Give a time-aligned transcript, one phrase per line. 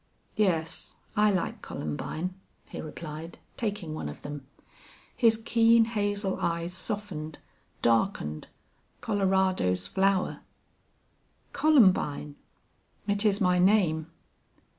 [0.35, 0.95] "Yes.
[1.15, 2.33] I like columbine,"
[2.69, 4.47] he replied, taking one of them.
[5.15, 7.37] His keen hazel eyes, softened,
[7.83, 8.47] darkened.
[8.99, 10.39] "Colorado's flower."
[11.53, 12.35] "Columbine!...
[13.07, 14.07] It is my name."